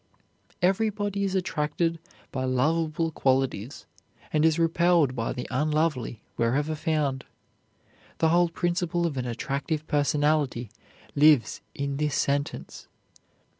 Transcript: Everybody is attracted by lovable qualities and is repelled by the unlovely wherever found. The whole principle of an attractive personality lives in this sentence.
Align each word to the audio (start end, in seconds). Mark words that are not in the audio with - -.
Everybody 0.63 1.23
is 1.25 1.35
attracted 1.35 1.99
by 2.31 2.43
lovable 2.45 3.11
qualities 3.11 3.85
and 4.33 4.43
is 4.43 4.57
repelled 4.57 5.15
by 5.15 5.31
the 5.31 5.45
unlovely 5.51 6.23
wherever 6.37 6.73
found. 6.73 7.23
The 8.17 8.29
whole 8.29 8.49
principle 8.49 9.05
of 9.05 9.15
an 9.17 9.27
attractive 9.27 9.85
personality 9.85 10.71
lives 11.13 11.61
in 11.75 11.97
this 11.97 12.15
sentence. 12.15 12.87